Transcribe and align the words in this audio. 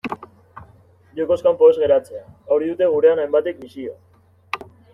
Jokoz 1.19 1.37
kanpo 1.49 1.69
ez 1.73 1.75
geratzea, 1.83 2.23
hori 2.55 2.71
dute 2.71 2.87
gurean 2.97 3.21
hainbatek 3.25 3.61
misio. 3.67 3.95